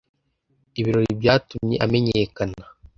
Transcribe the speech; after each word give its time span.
Ibirori 0.79 1.11
byatumye 1.21 1.75
amenyekana. 1.85 2.63